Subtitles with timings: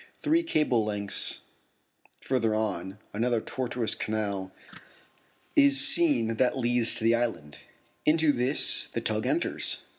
[0.23, 1.41] Three cable's lengths
[2.23, 4.51] further on, another tortuous canal
[5.55, 7.59] is seen that leads to the island.
[8.03, 9.83] Into this the tug enters.